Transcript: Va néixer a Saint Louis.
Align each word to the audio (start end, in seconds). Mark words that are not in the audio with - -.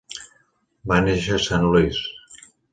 Va 0.93 0.97
néixer 1.09 1.37
a 1.37 1.43
Saint 1.45 1.69
Louis. 1.69 2.03